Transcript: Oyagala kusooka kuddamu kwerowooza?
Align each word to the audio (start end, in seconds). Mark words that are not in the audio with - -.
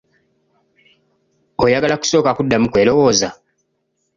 Oyagala 1.63 1.95
kusooka 2.01 2.35
kuddamu 2.37 2.67
kwerowooza? 2.71 3.29